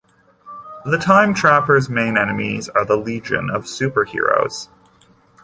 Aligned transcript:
The 0.83 0.97
Time 0.97 1.35
Trapper's 1.35 1.87
main 1.87 2.17
enemies 2.17 2.69
are 2.69 2.83
the 2.83 2.95
Legion 2.95 3.51
of 3.51 3.67
Super-Heroes. 3.67 4.67